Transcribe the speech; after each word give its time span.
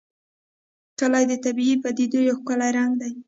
کلي 0.99 1.23
د 1.31 1.33
طبیعي 1.45 1.75
پدیدو 1.83 2.19
یو 2.27 2.35
ښکلی 2.39 2.69
رنګ 2.77 2.91
دی. 3.01 3.11